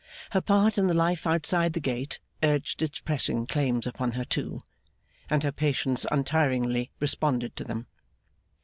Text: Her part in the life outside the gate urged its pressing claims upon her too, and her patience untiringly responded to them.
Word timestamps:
Her 0.31 0.41
part 0.41 0.79
in 0.79 0.87
the 0.87 0.95
life 0.95 1.27
outside 1.27 1.73
the 1.73 1.79
gate 1.79 2.19
urged 2.41 2.81
its 2.81 2.97
pressing 2.99 3.45
claims 3.45 3.85
upon 3.85 4.13
her 4.13 4.23
too, 4.25 4.63
and 5.29 5.43
her 5.43 5.51
patience 5.51 6.07
untiringly 6.09 6.89
responded 6.99 7.55
to 7.57 7.63
them. 7.63 7.85